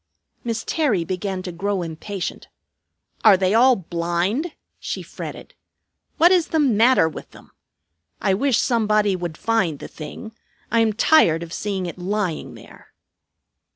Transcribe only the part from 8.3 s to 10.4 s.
wish somebody would find the thing.